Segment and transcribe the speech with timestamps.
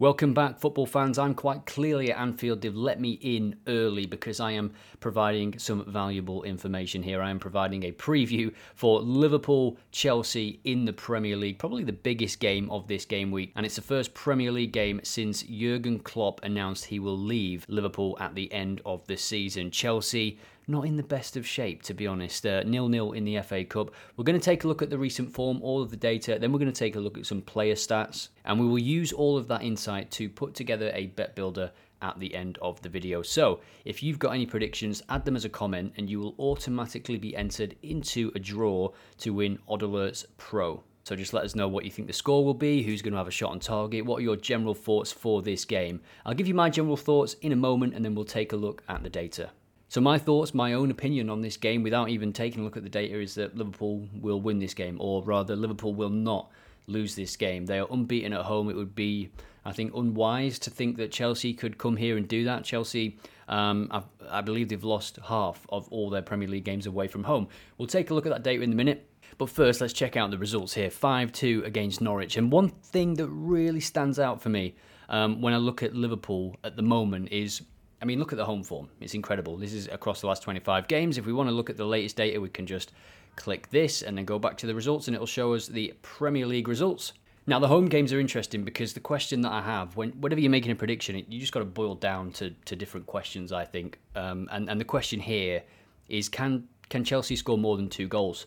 [0.00, 1.20] Welcome back, football fans.
[1.20, 2.62] I'm quite clearly at Anfield.
[2.62, 7.22] They've let me in early because I am providing some valuable information here.
[7.22, 12.40] I am providing a preview for Liverpool Chelsea in the Premier League, probably the biggest
[12.40, 13.52] game of this game week.
[13.54, 18.16] And it's the first Premier League game since Jurgen Klopp announced he will leave Liverpool
[18.18, 19.70] at the end of the season.
[19.70, 22.46] Chelsea not in the best of shape, to be honest.
[22.46, 23.90] Uh, nil nil in the FA Cup.
[24.16, 26.52] We're going to take a look at the recent form, all of the data, then
[26.52, 29.36] we're going to take a look at some player stats, and we will use all
[29.36, 31.70] of that insight to put together a bet builder
[32.02, 33.22] at the end of the video.
[33.22, 37.16] So, if you've got any predictions, add them as a comment, and you will automatically
[37.16, 40.82] be entered into a draw to win OddAlerts Pro.
[41.04, 43.18] So just let us know what you think the score will be, who's going to
[43.18, 46.00] have a shot on target, what are your general thoughts for this game.
[46.24, 48.82] I'll give you my general thoughts in a moment and then we'll take a look
[48.88, 49.50] at the data.
[49.88, 52.82] So my thoughts, my own opinion on this game, without even taking a look at
[52.82, 56.50] the data, is that Liverpool will win this game, or rather, Liverpool will not
[56.86, 57.66] lose this game.
[57.66, 58.68] They are unbeaten at home.
[58.68, 59.30] It would be,
[59.64, 62.64] I think, unwise to think that Chelsea could come here and do that.
[62.64, 67.08] Chelsea, um, I, I believe they've lost half of all their Premier League games away
[67.08, 67.48] from home.
[67.78, 69.08] We'll take a look at that data in a minute.
[69.38, 72.36] But first, let's check out the results here 5 2 against Norwich.
[72.36, 74.76] And one thing that really stands out for me
[75.08, 77.62] um, when I look at Liverpool at the moment is
[78.00, 78.88] I mean, look at the home form.
[79.00, 79.56] It's incredible.
[79.56, 81.18] This is across the last 25 games.
[81.18, 82.92] If we want to look at the latest data, we can just
[83.36, 86.46] click this and then go back to the results, and it'll show us the Premier
[86.46, 87.12] League results.
[87.46, 90.50] Now, the home games are interesting because the question that I have, when whenever you're
[90.50, 93.98] making a prediction, you just got to boil down to, to different questions, I think.
[94.16, 95.62] Um, and, and the question here
[96.08, 98.46] is can, can Chelsea score more than two goals?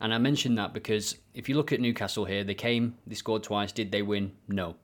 [0.00, 3.44] And I mention that because if you look at Newcastle here, they came, they scored
[3.44, 3.70] twice.
[3.70, 4.32] Did they win?
[4.48, 4.74] No.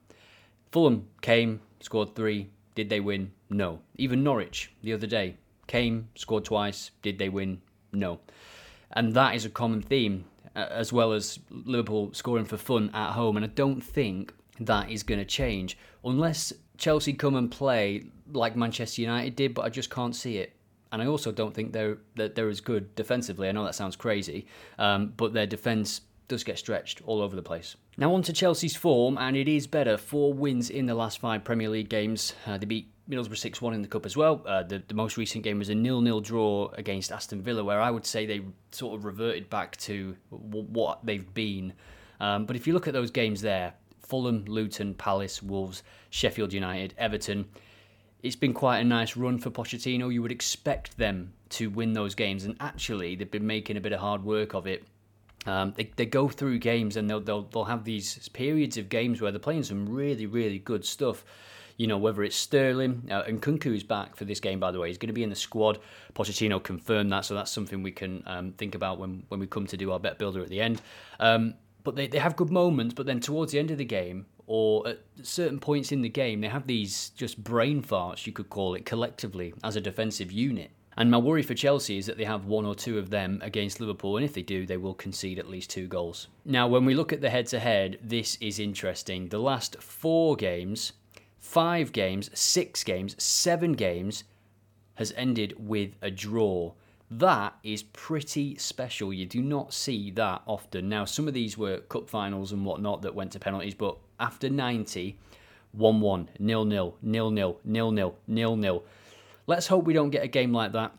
[0.71, 2.51] Fulham came, scored three.
[2.75, 3.33] Did they win?
[3.49, 3.81] No.
[3.97, 6.91] Even Norwich the other day came, scored twice.
[7.03, 7.61] Did they win?
[7.93, 8.21] No.
[8.93, 13.37] And that is a common theme, as well as Liverpool scoring for fun at home.
[13.37, 18.57] And I don't think that is going to change unless Chelsea come and play like
[18.57, 20.55] Manchester United did, but I just can't see it.
[20.93, 23.49] And I also don't think they're that they're as good defensively.
[23.49, 24.47] I know that sounds crazy,
[24.79, 26.01] um, but their defense
[26.31, 27.77] does get stretched all over the place.
[27.99, 29.99] Now on to Chelsea's form, and it is better.
[29.99, 32.33] Four wins in the last five Premier League games.
[32.47, 34.43] Uh, they beat Middlesbrough 6 1 in the Cup as well.
[34.47, 37.81] Uh, the, the most recent game was a nil nil draw against Aston Villa, where
[37.83, 38.41] I would say they
[38.71, 41.75] sort of reverted back to w- what they've been.
[42.21, 46.95] Um, but if you look at those games there Fulham, Luton, Palace, Wolves, Sheffield United,
[46.97, 47.47] Everton
[48.23, 50.13] it's been quite a nice run for Pochettino.
[50.13, 53.93] You would expect them to win those games, and actually, they've been making a bit
[53.93, 54.85] of hard work of it.
[55.47, 59.21] Um, they, they go through games and they'll, they'll they'll have these periods of games
[59.21, 61.25] where they're playing some really really good stuff.
[61.77, 64.61] You know whether it's Sterling uh, and Nkunku's back for this game.
[64.61, 65.79] By the way, he's going to be in the squad.
[66.15, 69.67] Pochettino confirmed that, so that's something we can um, think about when when we come
[69.67, 70.83] to do our bet builder at the end.
[71.19, 74.27] Um, but they, they have good moments, but then towards the end of the game
[74.47, 78.51] or at certain points in the game, they have these just brain farts, you could
[78.51, 80.73] call it, collectively as a defensive unit.
[81.01, 83.81] And my worry for Chelsea is that they have one or two of them against
[83.81, 86.29] Liverpool, and if they do, they will concede at least two goals.
[86.45, 89.27] Now, when we look at the head to head, this is interesting.
[89.27, 90.93] The last four games,
[91.39, 94.25] five games, six games, seven games
[94.97, 96.73] has ended with a draw.
[97.11, 99.11] That is pretty special.
[99.11, 100.91] You do not see that often.
[100.91, 104.51] Now, some of these were cup finals and whatnot that went to penalties, but after
[104.51, 105.17] 90,
[105.73, 108.83] 1 1, 0 0, 0 0, 0 0, 0 0.
[109.51, 110.93] Let's hope we don't get a game like that.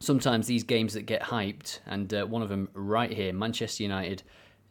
[0.00, 4.22] Sometimes these games that get hyped, and uh, one of them right here, Manchester United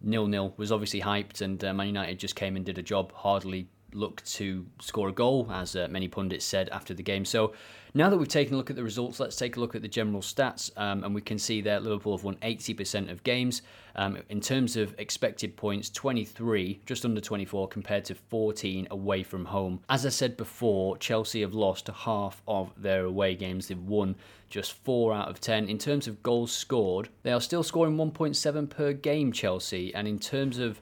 [0.02, 3.14] nil nil was obviously hyped, and uh, Man United just came and did a job,
[3.14, 7.26] hardly look to score a goal, as uh, many pundits said after the game.
[7.26, 7.54] So
[7.94, 9.88] now that we've taken a look at the results, let's take a look at the
[9.88, 13.62] general stats, um, and we can see that Liverpool have won 80% of games.
[13.98, 19.44] Um, in terms of expected points, 23, just under 24, compared to 14 away from
[19.44, 19.82] home.
[19.90, 23.68] As I said before, Chelsea have lost half of their away games.
[23.68, 24.16] They've won
[24.50, 25.68] just 4 out of 10.
[25.68, 30.20] In terms of goals scored, they are still scoring 1.7 per game, Chelsea, and in
[30.20, 30.80] terms of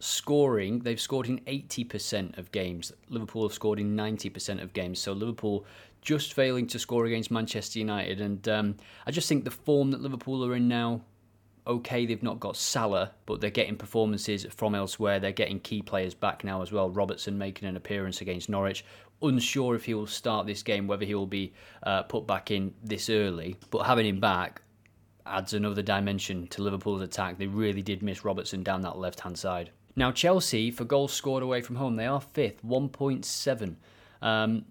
[0.00, 2.92] scoring, they've scored in 80% of games.
[3.08, 4.98] Liverpool have scored in 90% of games.
[4.98, 5.64] So Liverpool
[6.00, 8.20] just failing to score against Manchester United.
[8.20, 8.76] And um,
[9.06, 11.02] I just think the form that Liverpool are in now,
[11.66, 15.20] okay, they've not got Salah, but they're getting performances from elsewhere.
[15.20, 16.90] They're getting key players back now as well.
[16.90, 18.84] Robertson making an appearance against Norwich.
[19.22, 22.72] Unsure if he will start this game, whether he will be uh, put back in
[22.82, 23.56] this early.
[23.70, 24.62] But having him back
[25.26, 27.36] adds another dimension to Liverpool's attack.
[27.36, 29.70] They really did miss Robertson down that left hand side.
[29.96, 33.76] Now, Chelsea, for goals scored away from home, they are fifth, 1.7.
[34.22, 34.64] Um,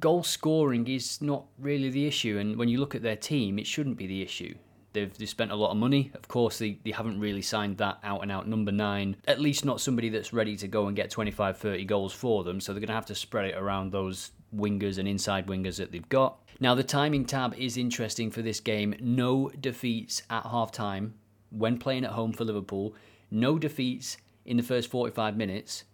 [0.00, 3.66] goal scoring is not really the issue, and when you look at their team, it
[3.66, 4.54] shouldn't be the issue.
[4.92, 6.10] They've, they've spent a lot of money.
[6.14, 9.64] Of course, they, they haven't really signed that out and out number nine, at least
[9.64, 12.60] not somebody that's ready to go and get 25, 30 goals for them.
[12.60, 15.92] So they're going to have to spread it around those wingers and inside wingers that
[15.92, 16.38] they've got.
[16.60, 18.94] Now, the timing tab is interesting for this game.
[18.98, 21.12] No defeats at half time
[21.50, 22.94] when playing at home for Liverpool,
[23.30, 25.84] no defeats in the first 45 minutes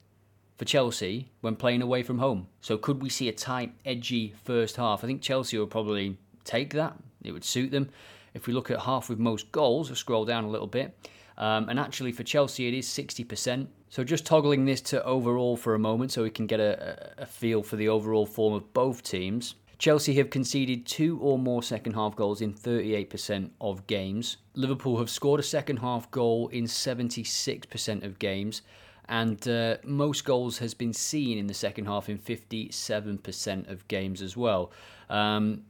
[0.56, 2.46] for Chelsea when playing away from home.
[2.60, 5.02] So, could we see a tight, edgy first half?
[5.02, 6.96] I think Chelsea will probably take that.
[7.22, 7.88] It would suit them.
[8.34, 10.96] If we look at half with most goals, I'll scroll down a little bit.
[11.38, 13.66] Um, and actually, for Chelsea, it is 60%.
[13.88, 17.26] So, just toggling this to overall for a moment so we can get a, a
[17.26, 19.54] feel for the overall form of both teams.
[19.82, 24.37] Chelsea have conceded two or more second half goals in 38% of games.
[24.55, 28.62] Liverpool have scored a second half goal in 76% of games.
[29.08, 34.23] And uh, most goals has been seen in the second half in 57% of games
[34.23, 34.70] as well.
[35.11, 35.64] Um,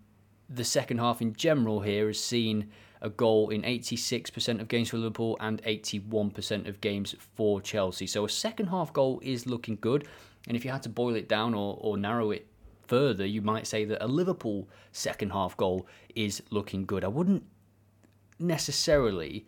[0.50, 2.70] the second half in general here has seen
[3.00, 8.06] a goal in 86% of games for Liverpool and 81% of games for Chelsea.
[8.06, 10.06] So a second half goal is looking good.
[10.48, 12.51] And if you had to boil it down or, or narrow it
[12.86, 17.04] further, you might say that a Liverpool second half goal is looking good.
[17.04, 17.44] I wouldn't
[18.38, 19.46] necessarily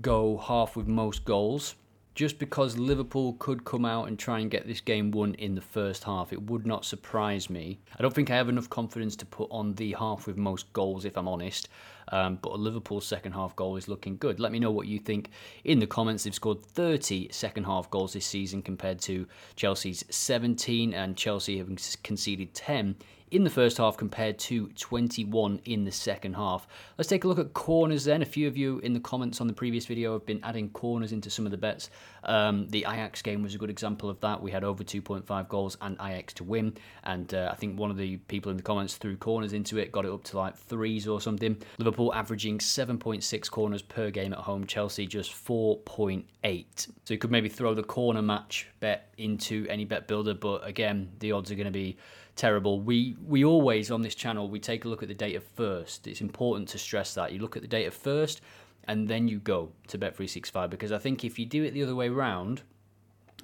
[0.00, 1.74] go half with most goals
[2.18, 5.60] just because Liverpool could come out and try and get this game won in the
[5.60, 6.32] first half.
[6.32, 7.78] It would not surprise me.
[7.96, 11.04] I don't think I have enough confidence to put on the half with most goals,
[11.04, 11.68] if I'm honest.
[12.10, 14.40] Um, but a Liverpool second half goal is looking good.
[14.40, 15.30] Let me know what you think
[15.62, 16.24] in the comments.
[16.24, 19.24] They've scored 30 second half goals this season compared to
[19.54, 21.70] Chelsea's 17, and Chelsea have
[22.02, 22.96] conceded 10
[23.30, 26.66] in the first half compared to 21 in the second half.
[26.96, 28.22] Let's take a look at corners then.
[28.22, 31.12] A few of you in the comments on the previous video have been adding corners
[31.12, 31.90] into some of the bets.
[32.24, 34.42] Um, the Ajax game was a good example of that.
[34.42, 37.96] We had over 2.5 goals and Ajax to win, and uh, I think one of
[37.96, 41.06] the people in the comments threw corners into it, got it up to like threes
[41.06, 41.56] or something.
[41.78, 46.88] Liverpool averaging 7.6 corners per game at home, Chelsea just 4.8.
[47.04, 51.10] So you could maybe throw the corner match bet into any bet builder, but again,
[51.20, 51.96] the odds are going to be
[52.38, 52.80] terrible.
[52.80, 56.06] We we always on this channel we take a look at the data first.
[56.06, 58.40] It's important to stress that you look at the data first
[58.84, 61.94] and then you go to Bet365 because I think if you do it the other
[61.94, 62.62] way around,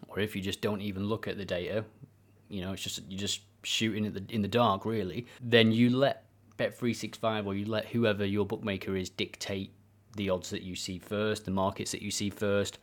[0.08, 1.85] or if you just don't even look at the data,
[2.49, 6.25] you know, it's just you're just shooting the, in the dark really, then you let
[6.56, 9.73] Bet365 or you let whoever your bookmaker is dictate
[10.17, 12.79] the odds that you see first, the markets that you see first,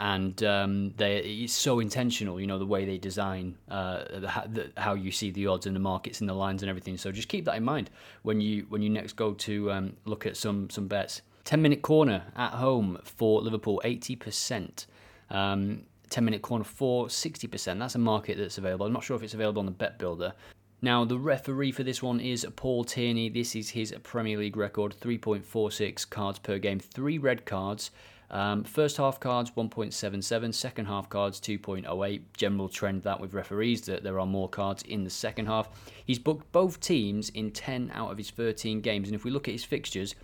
[0.00, 4.80] and um, they it's so intentional, you know, the way they design uh, the, the,
[4.80, 6.96] how you see the odds and the markets and the lines and everything.
[6.96, 7.90] So just keep that in mind
[8.22, 11.22] when you when you next go to um, look at some some bets.
[11.44, 14.86] Ten minute corner at home for Liverpool, eighty percent.
[15.30, 17.78] Um, 10 minute corner for 60%.
[17.78, 18.86] That's a market that's available.
[18.86, 20.32] I'm not sure if it's available on the Bet Builder.
[20.80, 23.28] Now, the referee for this one is Paul Tierney.
[23.28, 27.90] This is his Premier League record 3.46 cards per game, three red cards.
[28.30, 32.22] Um, first half cards 1.77, second half cards 2.08.
[32.36, 35.68] General trend that with referees that there are more cards in the second half.
[36.04, 39.48] He's booked both teams in 10 out of his 13 games, and if we look
[39.48, 40.14] at his fixtures,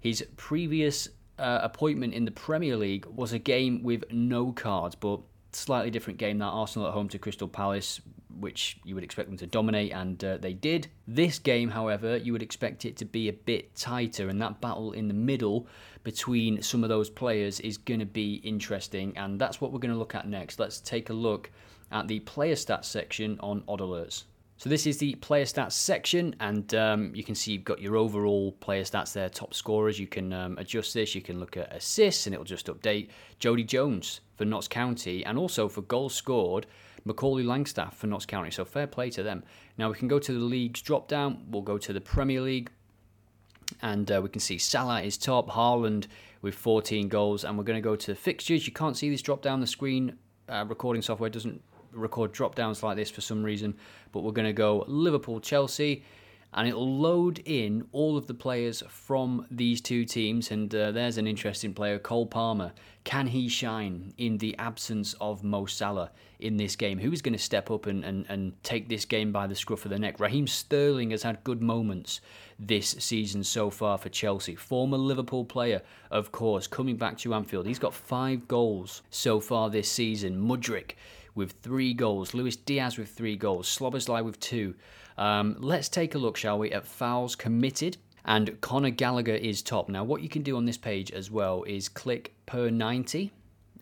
[0.00, 5.20] his previous uh, appointment in the Premier League was a game with no cards, but
[5.52, 8.00] slightly different game that Arsenal at home to Crystal Palace
[8.42, 10.88] which you would expect them to dominate, and uh, they did.
[11.06, 14.92] This game, however, you would expect it to be a bit tighter, and that battle
[14.92, 15.66] in the middle
[16.02, 19.92] between some of those players is going to be interesting, and that's what we're going
[19.92, 20.58] to look at next.
[20.58, 21.50] Let's take a look
[21.90, 24.24] at the player stats section on OddAlerts.
[24.56, 27.96] So this is the player stats section, and um, you can see you've got your
[27.96, 29.98] overall player stats there, top scorers.
[29.98, 31.14] You can um, adjust this.
[31.14, 33.08] You can look at assists, and it'll just update
[33.40, 36.66] Jodi Jones for Notts County, and also for goals scored.
[37.04, 38.50] Macaulay Langstaff for Notts County.
[38.50, 39.44] So fair play to them.
[39.78, 41.46] Now we can go to the leagues drop down.
[41.48, 42.68] We'll go to the Premier League.
[43.82, 46.08] And uh, we can see Salah is top, Haaland
[46.42, 47.44] with 14 goals.
[47.44, 48.66] And we're going to go to fixtures.
[48.66, 50.18] You can't see this drop down the screen.
[50.48, 53.76] Uh, recording software doesn't record drop downs like this for some reason.
[54.10, 56.02] But we're going to go Liverpool, Chelsea
[56.54, 60.50] and it'll load in all of the players from these two teams.
[60.50, 62.72] And uh, there's an interesting player, Cole Palmer.
[63.04, 66.98] Can he shine in the absence of Mo Salah in this game?
[66.98, 69.90] Who's going to step up and, and, and take this game by the scruff of
[69.90, 70.20] the neck?
[70.20, 72.20] Raheem Sterling has had good moments
[72.58, 74.54] this season so far for Chelsea.
[74.54, 77.66] Former Liverpool player, of course, coming back to Anfield.
[77.66, 80.38] He's got five goals so far this season.
[80.38, 80.92] Mudryk
[81.34, 82.34] with three goals.
[82.34, 83.66] Luis Diaz with three goals.
[83.66, 84.74] Szoboszlai with two.
[85.18, 87.96] Um, let's take a look, shall we, at fouls committed.
[88.24, 89.88] And Conor Gallagher is top.
[89.88, 93.32] Now, what you can do on this page as well is click per 90,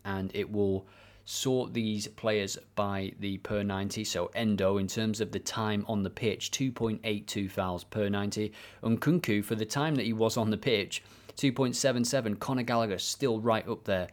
[0.05, 0.87] and it will
[1.27, 4.03] sort these players by the per 90.
[4.05, 8.53] So Endo, in terms of the time on the pitch, 2.82 fouls per 90.
[8.83, 11.03] Nkunku, for the time that he was on the pitch,
[11.37, 12.39] 2.77.
[12.39, 14.09] Conor Gallagher still right up there,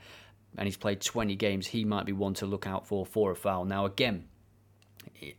[0.58, 1.68] and he's played 20 games.
[1.68, 3.66] He might be one to look out for for a foul.
[3.66, 4.26] Now, again,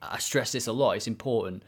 [0.03, 0.93] I stress this a lot.
[0.93, 1.63] It's important.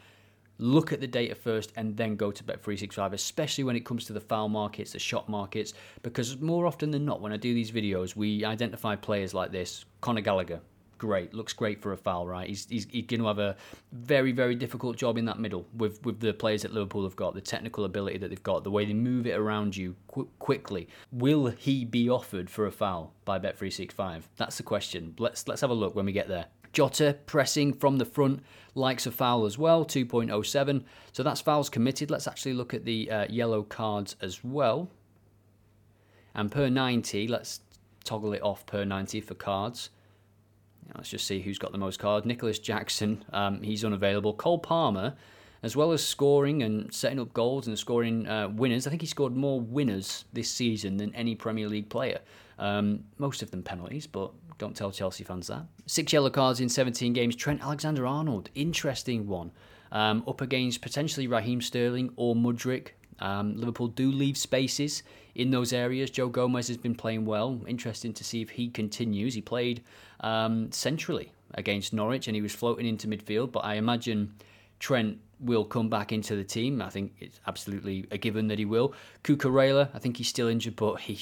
[0.59, 4.13] Look at the data first and then go to Bet365, especially when it comes to
[4.13, 7.71] the foul markets, the shot markets, because more often than not, when I do these
[7.71, 9.87] videos, we identify players like this.
[10.03, 10.61] Conor Gallagher,
[11.01, 12.47] great, looks great for a foul, right?
[12.47, 13.57] He's, he's, he's going to have a
[13.93, 17.35] very, very difficult job in that middle with, with the players that Liverpool have got,
[17.35, 20.89] the technical ability that they've got, the way they move it around you qu- quickly.
[21.11, 24.25] Will he be offered for a foul by Bet365?
[24.37, 25.15] That's the question.
[25.19, 26.45] Let's, let's have a look when we get there.
[26.73, 28.43] Jota pressing from the front
[28.75, 30.85] likes a foul as well, 2.07.
[31.13, 32.11] So that's fouls committed.
[32.11, 34.89] Let's actually look at the uh, yellow cards as well.
[36.35, 37.61] And per 90, let's
[38.05, 39.91] toggle it off per 90 for cards.
[40.97, 42.27] Let's just see who's got the most cards.
[42.27, 44.35] Nicolas Jackson, um, he's unavailable.
[44.35, 45.15] Cole Palmer,
[45.63, 49.07] as well as scoring and setting up goals and scoring uh, winners, I think he
[49.07, 52.21] scored more winners this season than any Premier League player.
[52.59, 55.65] Um, most of them penalties, but don't tell Chelsea fans that.
[55.87, 57.35] Six yellow cards in 17 games.
[57.35, 59.51] Trent Alexander Arnold, interesting one.
[59.91, 62.89] Um, up against potentially Raheem Sterling or Mudryk.
[63.19, 65.03] Um, Liverpool do leave spaces
[65.35, 66.11] in those areas.
[66.11, 67.61] Joe Gomez has been playing well.
[67.67, 69.35] Interesting to see if he continues.
[69.35, 69.83] He played
[70.21, 74.35] um, centrally against Norwich and he was floating into midfield, but I imagine
[74.79, 76.83] Trent will come back into the team.
[76.83, 78.93] I think it's absolutely a given that he will.
[79.25, 81.19] Cucurella, I think he's still injured, but he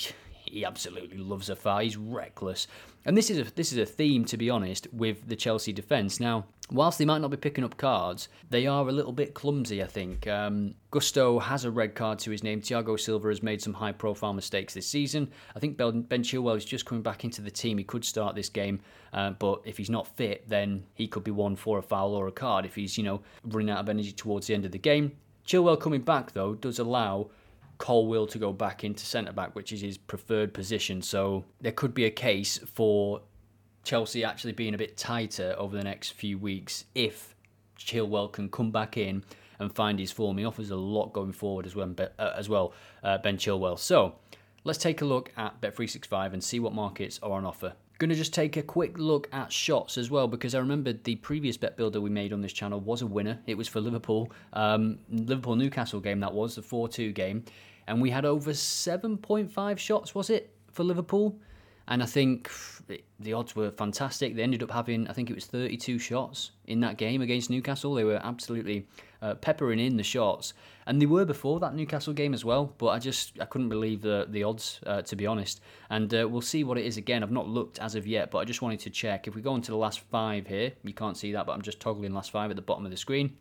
[0.53, 1.81] he absolutely loves a foul.
[1.81, 2.67] He's reckless.
[3.05, 6.21] And this is a this is a theme, to be honest, with the Chelsea defence.
[6.21, 9.83] Now, whilst they might not be picking up cards, they are a little bit clumsy.
[9.83, 12.61] I think um, Gusto has a red card to his name.
[12.61, 15.31] Thiago Silva has made some high-profile mistakes this season.
[15.57, 17.79] I think Ben, ben Chilwell is just coming back into the team.
[17.79, 18.81] He could start this game,
[19.13, 22.27] uh, but if he's not fit, then he could be one for a foul or
[22.27, 22.67] a card.
[22.67, 25.13] If he's you know running out of energy towards the end of the game.
[25.47, 27.31] Chilwell coming back though does allow
[27.79, 31.01] Colwill to go back into centre back, which is his preferred position.
[31.01, 33.23] So there could be a case for
[33.85, 37.35] Chelsea actually being a bit tighter over the next few weeks if
[37.79, 39.25] Chilwell can come back in
[39.59, 40.39] and find his form.
[40.39, 43.79] He offers a lot going forward as well, uh, as well uh, Ben Chilwell.
[43.79, 44.17] So
[44.65, 47.75] let's take a look at Bet365 and see what markets are on offer.
[47.99, 51.17] Going to just take a quick look at shots as well because I remember the
[51.17, 53.41] previous bet builder we made on this channel was a winner.
[53.47, 57.45] It was for Liverpool, um, Liverpool Newcastle game that was the 4-2 game,
[57.89, 60.15] and we had over 7.5 shots.
[60.15, 61.37] Was it for Liverpool?
[61.89, 62.51] And I think
[63.19, 64.37] the odds were fantastic.
[64.37, 67.95] They ended up having, I think it was 32 shots in that game against Newcastle.
[67.95, 68.87] They were absolutely
[69.23, 70.55] uh, peppering in the shots,
[70.87, 72.73] and they were before that Newcastle game as well.
[72.79, 75.61] But I just I couldn't believe the the odds uh, to be honest.
[75.91, 77.23] And uh, we'll see what it is again.
[77.23, 79.27] I've not looked as of yet, but I just wanted to check.
[79.27, 81.81] If we go into the last five here, you can't see that, but I'm just
[81.81, 83.37] toggling last five at the bottom of the screen.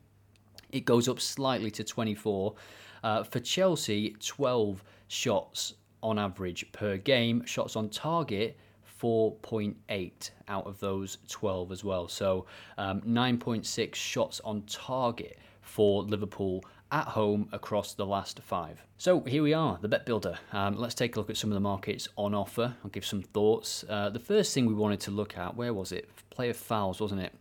[0.72, 2.56] It goes up slightly to 24.
[3.04, 7.46] Uh, for Chelsea, 12 shots on average per game.
[7.46, 8.58] Shots on target,
[9.02, 12.08] 4.8 out of those 12 as well.
[12.08, 12.46] So
[12.78, 18.82] um, 9.6 shots on target for Liverpool at home across the last five.
[18.98, 20.40] So here we are, the bet builder.
[20.54, 22.76] Um, let's take a look at some of the markets on offer.
[22.84, 23.84] I'll give some thoughts.
[23.88, 26.10] Uh, the first thing we wanted to look at, where was it?
[26.30, 27.34] Player fouls, wasn't it?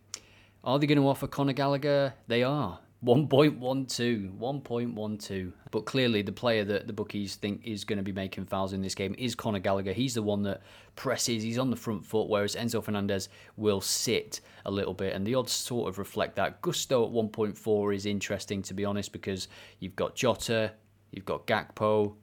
[0.63, 2.13] Are they going to offer Conor Gallagher?
[2.27, 2.79] They are.
[3.05, 5.51] 1.12, 1.12.
[5.69, 8.81] But clearly, the player that the bookies think is going to be making fouls in
[8.81, 9.93] this game is Conor Gallagher.
[9.93, 10.61] He's the one that
[10.95, 15.13] presses, he's on the front foot, whereas Enzo Fernandez will sit a little bit.
[15.13, 16.61] And the odds sort of reflect that.
[16.61, 19.47] Gusto at 1.4 is interesting, to be honest, because
[19.79, 20.71] you've got Jota,
[21.11, 22.15] you've got Gakpo,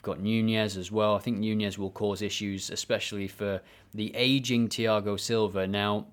[0.00, 1.14] You've got Nunez as well.
[1.14, 3.60] I think Nunez will cause issues, especially for
[3.92, 5.66] the aging Thiago Silva.
[5.66, 6.06] Now,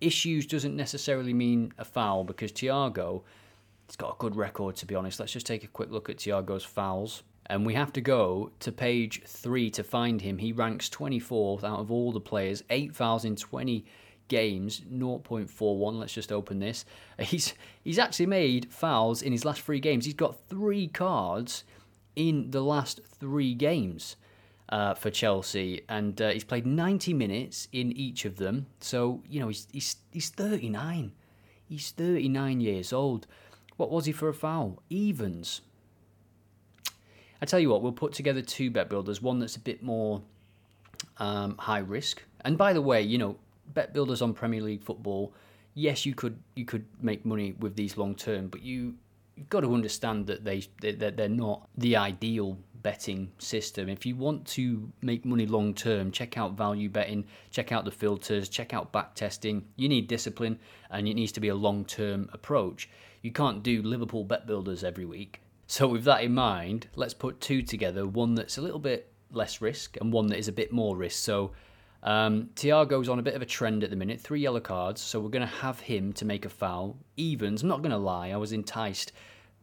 [0.00, 3.22] issues doesn't necessarily mean a foul because Thiago
[3.88, 5.18] He's got a good record, to be honest.
[5.18, 7.22] Let's just take a quick look at Thiago's fouls.
[7.46, 10.36] And we have to go to page three to find him.
[10.36, 13.86] He ranks 24th out of all the players, eight fouls in 20
[14.28, 15.98] games, 0.41.
[15.98, 16.84] Let's just open this.
[17.18, 20.04] He's he's actually made fouls in his last three games.
[20.04, 21.64] He's got three cards
[22.14, 24.16] in the last three games
[24.68, 28.66] uh, for Chelsea, and uh, he's played 90 minutes in each of them.
[28.80, 31.12] So you know he's he's he's 39.
[31.64, 33.26] He's 39 years old.
[33.78, 34.82] What was he for a foul?
[34.90, 35.62] Evens.
[37.40, 39.22] I tell you what, we'll put together two bet builders.
[39.22, 40.20] One that's a bit more
[41.18, 42.22] um, high risk.
[42.42, 43.36] And by the way, you know,
[43.74, 45.32] bet builders on Premier League football.
[45.74, 48.96] Yes, you could you could make money with these long term, but you
[49.36, 53.88] you've got to understand that they that they're not the ideal betting system.
[53.88, 57.92] If you want to make money long term, check out value betting, check out the
[57.92, 59.64] filters, check out back testing.
[59.76, 60.58] You need discipline,
[60.90, 62.88] and it needs to be a long term approach.
[63.22, 65.40] You can't do Liverpool bet builders every week.
[65.66, 69.60] So, with that in mind, let's put two together one that's a little bit less
[69.60, 71.22] risk and one that is a bit more risk.
[71.22, 71.52] So,
[72.02, 75.20] um, Thiago's on a bit of a trend at the minute, three yellow cards, so
[75.20, 76.96] we're going to have him to make a foul.
[77.16, 79.12] Evens, I'm not going to lie, I was enticed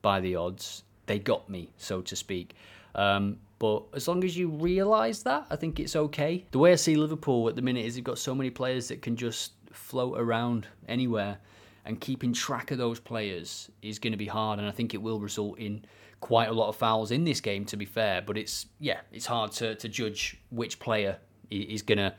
[0.01, 0.83] by the odds.
[1.05, 2.55] They got me, so to speak.
[2.93, 6.45] Um, but as long as you realise that, I think it's okay.
[6.51, 9.01] The way I see Liverpool at the minute is they've got so many players that
[9.01, 11.37] can just float around anywhere,
[11.85, 15.01] and keeping track of those players is going to be hard, and I think it
[15.01, 15.85] will result in
[16.19, 17.65] quite a lot of fouls in this game.
[17.65, 21.17] To be fair, but it's yeah, it's hard to to judge which player
[21.49, 22.13] is going to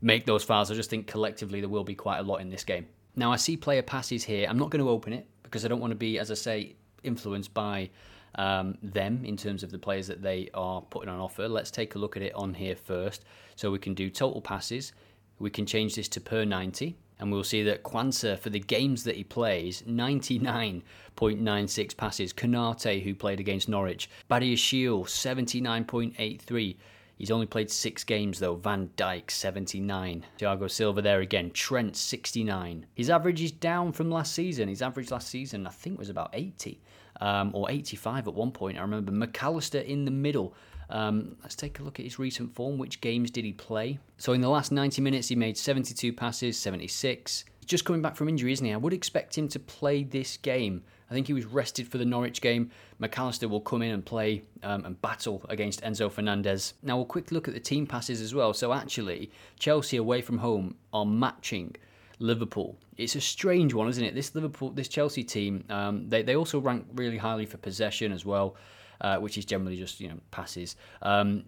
[0.00, 0.70] make those fouls.
[0.70, 2.86] I just think collectively there will be quite a lot in this game.
[3.16, 4.46] Now I see player passes here.
[4.48, 6.74] I'm not going to open it because I don't want to be, as I say,
[7.02, 7.90] influenced by
[8.36, 11.48] um, them in terms of the players that they are putting on offer.
[11.48, 13.24] Let's take a look at it on here first.
[13.54, 14.92] So we can do total passes.
[15.38, 19.02] We can change this to per 90 and we'll see that Quansah, for the games
[19.04, 22.34] that he plays, 99.96 passes.
[22.34, 24.10] Konate, who played against Norwich.
[24.30, 26.76] Badiashile, 79.83.
[27.16, 28.56] He's only played six games though.
[28.56, 30.26] Van Dijk, 79.
[30.38, 31.50] Thiago Silva there again.
[31.52, 32.84] Trent, 69.
[32.94, 34.68] His average is down from last season.
[34.68, 36.78] His average last season, I think, was about 80
[37.22, 38.76] um, or 85 at one point.
[38.76, 40.54] I remember Mac Allister in the middle.
[40.90, 42.78] Um, let's take a look at his recent form.
[42.78, 43.98] Which games did he play?
[44.18, 47.44] So in the last 90 minutes, he made 72 passes, 76.
[47.60, 48.72] He's just coming back from injury, isn't he?
[48.72, 50.82] I would expect him to play this game.
[51.10, 52.70] I think he was rested for the Norwich game.
[52.98, 56.74] Mac Allister will come in and play um, and battle against Enzo Fernandez.
[56.82, 58.54] Now we'll quick look at the team passes as well.
[58.54, 61.76] So actually, Chelsea away from home are matching
[62.18, 62.76] Liverpool.
[62.96, 64.14] It's a strange one, isn't it?
[64.14, 68.24] This Liverpool, this Chelsea team, um, they they also rank really highly for possession as
[68.24, 68.56] well,
[69.00, 70.76] uh, which is generally just you know passes.
[71.02, 71.44] Um,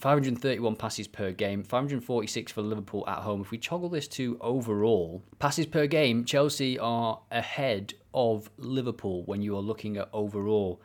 [0.00, 3.42] 531 passes per game, 546 for Liverpool at home.
[3.42, 9.42] If we toggle this to overall passes per game, Chelsea are ahead of Liverpool when
[9.42, 10.80] you are looking at overall.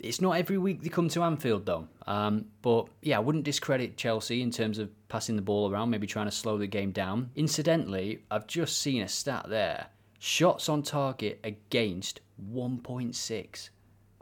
[0.00, 1.88] It's not every week they come to Anfield though.
[2.06, 6.06] Um, but yeah, I wouldn't discredit Chelsea in terms of passing the ball around, maybe
[6.06, 7.30] trying to slow the game down.
[7.36, 9.88] Incidentally, I've just seen a stat there.
[10.18, 13.68] Shots on target against 1.6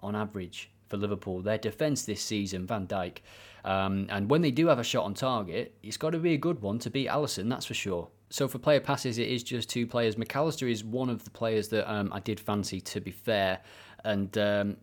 [0.01, 1.41] on average for Liverpool.
[1.41, 3.19] Their defence this season, Van Dijk.
[3.65, 6.37] Um, and when they do have a shot on target, it's got to be a
[6.37, 8.09] good one to beat Alisson, that's for sure.
[8.29, 10.19] So for player passes, it is just two players.
[10.19, 13.61] Mac Allister is one of the players that um, I did fancy, to be fair.
[14.05, 14.77] And um,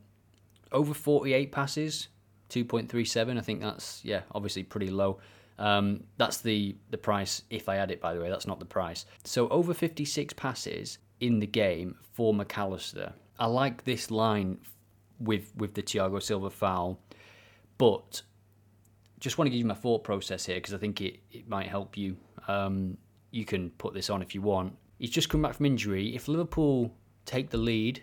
[0.72, 2.08] over 48 passes,
[2.50, 3.38] 2.37.
[3.38, 5.20] I think that's yeah, obviously pretty low.
[5.60, 8.02] Um, that's the the price if I add it.
[8.02, 9.06] By the way, that's not the price.
[9.26, 13.14] So over 56 passes in the game for Mac Allister.
[13.38, 14.58] I like this line
[15.20, 17.00] with with the Thiago Silva foul,
[17.78, 18.22] but
[19.20, 21.68] just want to give you my thought process here because I think it, it might
[21.68, 22.16] help you.
[22.48, 22.98] Um,
[23.32, 24.76] you can put this on if you want.
[24.98, 26.16] He's just come back from injury.
[26.16, 26.94] If Liverpool
[27.26, 28.02] take the lead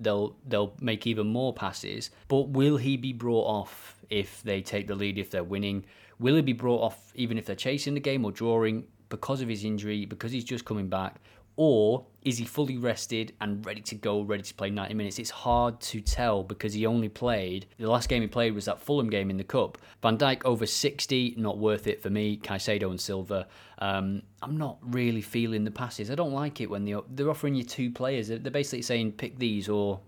[0.00, 2.10] they'll they'll make even more passes.
[2.28, 5.84] But will he be brought off if they take the lead if they're winning?
[6.18, 9.48] Will he be brought off even if they're chasing the game or drawing because of
[9.48, 11.20] his injury, because he's just coming back?
[11.56, 15.18] Or is he fully rested and ready to go, ready to play 90 minutes?
[15.18, 18.80] It's hard to tell because he only played, the last game he played was that
[18.80, 19.78] Fulham game in the Cup.
[20.02, 22.36] Van Dijk over 60, not worth it for me.
[22.36, 23.48] Caicedo and Silva.
[23.78, 26.10] Um, I'm not really feeling the passes.
[26.10, 28.28] I don't like it when they're, they're offering you two players.
[28.28, 30.00] They're basically saying pick these or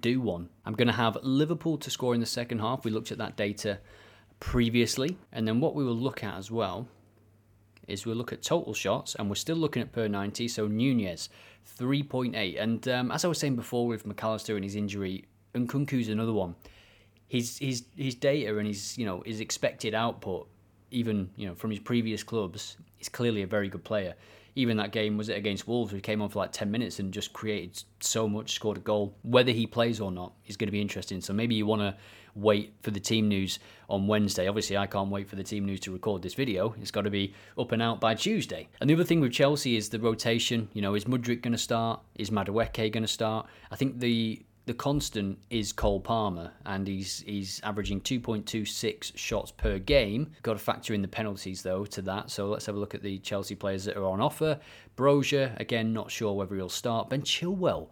[0.00, 0.48] do one.
[0.64, 2.84] I'm going to have Liverpool to score in the second half.
[2.84, 3.78] We looked at that data
[4.40, 5.18] previously.
[5.32, 6.88] And then what we will look at as well
[7.88, 10.48] is we'll look at total shots, and we're still looking at per 90.
[10.48, 11.28] So Nunez,
[11.78, 12.60] 3.8.
[12.60, 15.24] And um, as I was saying before with Mac Allister and his injury,
[15.54, 16.54] Nkunku's another one.
[17.28, 20.48] His his his data and his you know his expected output,
[20.90, 24.14] even you know from his previous clubs, is clearly a very good player.
[24.54, 27.12] Even that game was it against Wolves, he came on for like ten minutes and
[27.12, 29.14] just created so much, scored a goal.
[29.22, 31.20] Whether he plays or not is going to be interesting.
[31.20, 31.94] So maybe you want to
[32.34, 34.48] wait for the team news on Wednesday.
[34.48, 36.74] Obviously, I can't wait for the team news to record this video.
[36.80, 38.68] It's got to be up and out by Tuesday.
[38.80, 40.68] And the other thing with Chelsea is the rotation.
[40.72, 42.00] You know, is Mudryk going to start?
[42.14, 43.46] Is Madueke going to start?
[43.70, 49.78] I think the the constant is Cole Palmer, and he's he's averaging 2.26 shots per
[49.78, 50.30] game.
[50.42, 52.30] Got to factor in the penalties though to that.
[52.30, 54.60] So let's have a look at the Chelsea players that are on offer.
[54.94, 57.08] Broja, again, not sure whether he'll start.
[57.08, 57.88] Ben Chilwell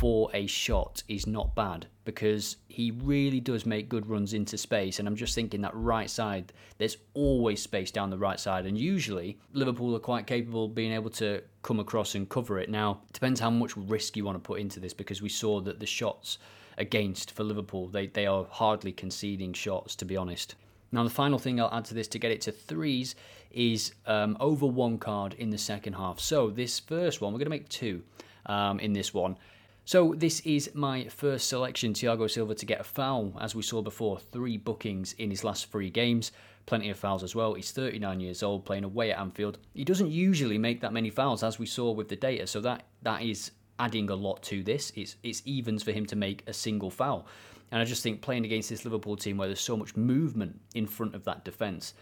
[0.00, 4.98] for a shot is not bad because he really does make good runs into space.
[4.98, 8.64] And I'm just thinking that right side, there's always space down the right side.
[8.64, 12.70] And usually Liverpool are quite capable of being able to come across and cover it.
[12.70, 15.60] Now, it depends how much risk you want to put into this because we saw
[15.60, 16.38] that the shots
[16.78, 20.54] against for Liverpool, they, they are hardly conceding shots, to be honest.
[20.92, 23.16] Now, the final thing I'll add to this to get it to threes
[23.50, 26.20] is um, over one card in the second half.
[26.20, 28.02] So, this first one, we're going to make two
[28.46, 29.36] um, in this one.
[29.84, 33.32] So this is my first selection, Thiago Silva, to get a foul.
[33.40, 36.32] As we saw before, three bookings in his last three games.
[36.66, 37.54] Plenty of fouls as well.
[37.54, 39.58] He's 39 years old, playing away at Anfield.
[39.74, 42.46] He doesn't usually make that many fouls, as we saw with the data.
[42.46, 44.92] So that that is adding a lot to this.
[44.94, 47.26] It's it's evens for him to make a single foul.
[47.72, 50.86] And I just think playing against this Liverpool team where there's so much movement in
[50.86, 51.94] front of that defence,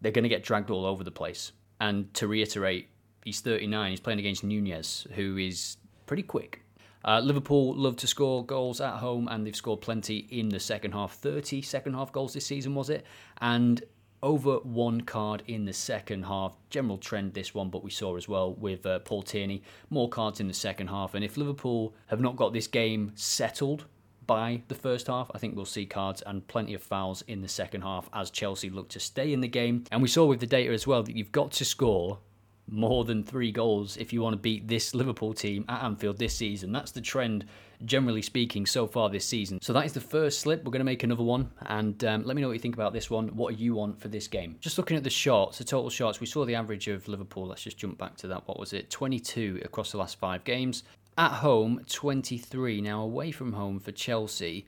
[0.00, 1.52] they're going to get dragged all over the place.
[1.80, 2.88] And to reiterate,
[3.24, 3.90] he's 39.
[3.90, 6.63] He's playing against Nunez, who is pretty quick.
[7.04, 10.92] Uh, Liverpool love to score goals at home, and they've scored plenty in the second
[10.92, 11.14] half.
[11.14, 13.04] 30 second half goals this season, was it?
[13.40, 13.82] And
[14.22, 16.56] over one card in the second half.
[16.70, 20.40] General trend this one, but we saw as well with uh, Paul Tierney, more cards
[20.40, 21.14] in the second half.
[21.14, 23.84] And if Liverpool have not got this game settled
[24.26, 25.30] by the first half.
[25.34, 28.70] I think we'll see cards and plenty of fouls in the second half as Chelsea
[28.70, 29.84] look to stay in the game.
[29.90, 32.18] And we saw with the data as well that you've got to score
[32.68, 36.34] more than three goals if you want to beat this Liverpool team at Anfield this
[36.34, 36.72] season.
[36.72, 37.44] That's the trend,
[37.84, 39.60] generally speaking, so far this season.
[39.60, 40.64] So that is the first slip.
[40.64, 42.92] We're going to make another one, and um, let me know what you think about
[42.92, 43.28] this one.
[43.28, 44.56] What are you want for this game?
[44.60, 47.46] Just looking at the shots, the total shots, we saw the average of Liverpool.
[47.46, 48.48] Let's just jump back to that.
[48.48, 48.90] What was it?
[48.90, 50.84] 22 across the last five games.
[51.16, 52.80] At home, 23.
[52.80, 54.66] Now, away from home for Chelsea,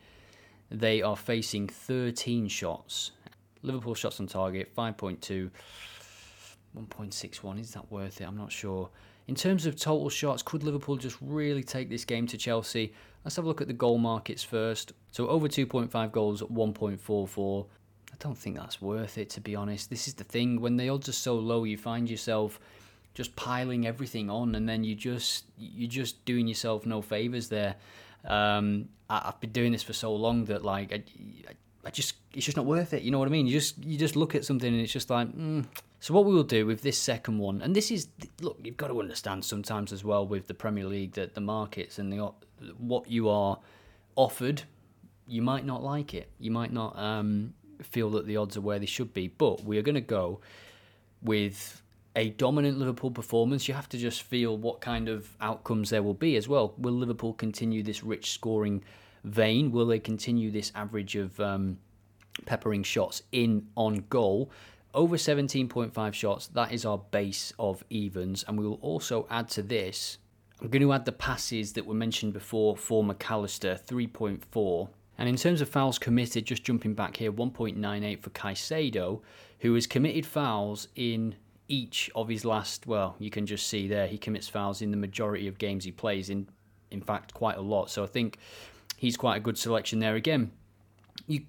[0.71, 3.13] they are facing 13 shots.
[3.63, 5.51] Liverpool shots on target, 5.2.
[6.77, 7.61] 1.61.
[7.61, 8.25] Is that worth it?
[8.25, 8.91] I'm not sure.
[9.29, 12.93] In terms of total shots, could Liverpool just really take this game to Chelsea?
[13.25, 14.93] Let's have a look at the goal markets first.
[15.11, 17.67] So over 2.5 goals at 1.44.
[18.13, 19.91] I don't think that's worth it, to be honest.
[19.91, 20.61] This is the thing.
[20.61, 22.61] When the odds are so low, you find yourself
[23.15, 27.75] just piling everything on, and then you just you're just doing yourself no favors there.
[28.25, 31.03] Um, I, have been doing this for so long that like I,
[31.49, 31.55] I,
[31.95, 33.03] just it's just not worth it.
[33.03, 33.47] You know what I mean?
[33.47, 35.29] You just you just look at something and it's just like.
[35.29, 35.67] Mm.
[35.99, 38.09] So what we will do with this second one, and this is
[38.41, 41.99] look, you've got to understand sometimes as well with the Premier League that the markets
[41.99, 42.33] and the
[42.79, 43.59] what you are
[44.15, 44.63] offered,
[45.27, 46.31] you might not like it.
[46.39, 49.29] You might not um, feel that the odds are where they should be.
[49.29, 50.41] But we are going to go
[51.23, 51.83] with
[52.17, 56.15] a dominant Liverpool performance, you have to just feel what kind of outcomes there will
[56.15, 56.75] be as well.
[56.79, 58.83] Will Liverpool continue this rich scoring
[59.27, 59.73] vein?
[59.73, 61.79] Will they continue this average of um,
[62.47, 64.51] peppering shots in on goal?
[64.95, 68.45] Over 17.5 shots, that is our base of evens.
[68.49, 70.17] And we will also add to this,
[70.63, 74.89] I'm going to add the passes that were mentioned before for Mac Allister, 3.4.
[75.19, 79.21] And in terms of fouls committed, just jumping back here, 1.98 for Caicedo,
[79.61, 81.35] who has committed fouls in
[81.69, 84.97] each of his last, well, you can just see there, he commits fouls in the
[84.97, 86.47] majority of games he plays, in,
[86.91, 87.91] in fact, quite a lot.
[87.91, 88.39] So I think
[88.97, 90.15] he's quite a good selection there.
[90.15, 90.51] Again,
[91.27, 91.43] you,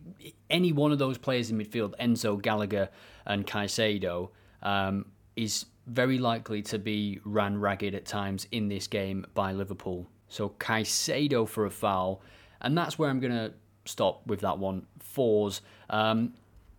[0.49, 2.89] any one of those players in midfield, Enzo, Gallagher,
[3.25, 4.29] and Caicedo,
[4.61, 5.05] um,
[5.35, 10.07] is very likely to be ran ragged at times in this game by Liverpool.
[10.27, 12.21] So Caicedo for a foul,
[12.61, 13.53] and that's where I'm going to
[13.85, 14.85] stop with that one.
[14.99, 15.61] Fours.
[15.89, 16.33] Um,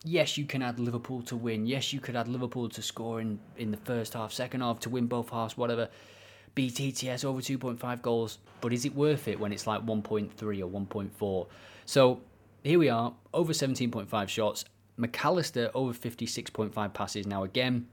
[0.04, 1.66] yes, you can add Liverpool to win.
[1.66, 4.90] Yes, you could add Liverpool to score in, in the first half, second half, to
[4.90, 5.88] win both halves, whatever.
[6.54, 11.46] BTTS over 2.5 goals, but is it worth it when it's like 1.3 or 1.4?
[11.84, 12.20] So
[12.62, 14.64] here we are, over 17.5 shots.
[14.96, 17.26] Mac Allister over 56.5 passes.
[17.26, 17.86] Now again,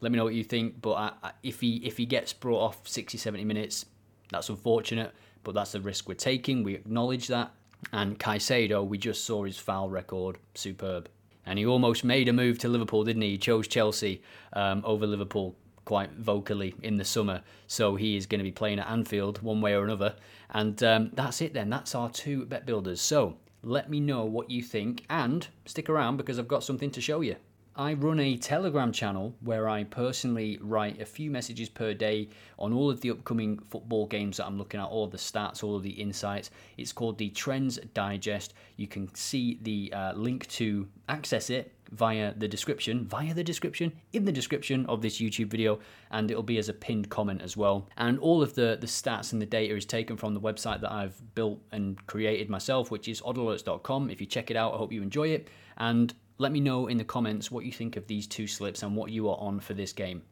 [0.00, 0.80] let me know what you think.
[0.82, 3.86] But I, I, if he if he gets brought off 60, 70 minutes,
[4.30, 5.12] that's unfortunate.
[5.44, 6.62] But that's the risk we're taking.
[6.62, 7.52] We acknowledge that.
[7.92, 11.08] And Caicedo, we just saw his foul record, superb
[11.46, 13.30] and he almost made a move to Liverpool, didn't he?
[13.30, 14.20] He chose Chelsea
[14.52, 15.54] um, over Liverpool
[15.86, 19.62] quite vocally in the summer, so he is going to be playing at Anfield one
[19.62, 20.14] way or another.
[20.50, 21.70] And um, that's it then.
[21.70, 23.00] That's our two bet builders.
[23.00, 27.00] So let me know what you think and stick around because I've got something to
[27.00, 27.36] show you.
[27.78, 32.72] I run a Telegram channel where I personally write a few messages per day on
[32.72, 35.76] all of the upcoming football games that I'm looking at, all of the stats, all
[35.76, 36.50] of the insights.
[36.78, 38.54] It's called the Trends Digest.
[38.76, 43.92] You can see the uh, link to access it via the description, via the description,
[44.12, 45.78] in the description of this YouTube video,
[46.10, 47.88] and it'll be as a pinned comment as well.
[47.96, 50.92] And all of the, the stats and the data is taken from the website that
[50.92, 54.10] I've built and created myself, which is oddalerts.com.
[54.10, 55.48] If you check it out, I hope you enjoy it.
[55.78, 58.94] And let me know in the comments what you think of these two slips and
[58.94, 60.22] what you are on for this game.